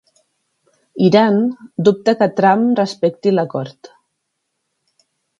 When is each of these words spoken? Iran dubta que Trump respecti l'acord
Iran 1.07 1.35
dubta 1.89 2.15
que 2.21 2.27
Trump 2.39 2.63
respecti 2.79 3.33
l'acord 3.35 3.91